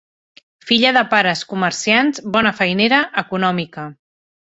Filla 0.69 0.93
de 0.97 1.03
pares 1.11 1.45
comerciants, 1.53 2.25
bona 2.39 2.57
feinera, 2.63 3.07
econòmica 3.27 3.91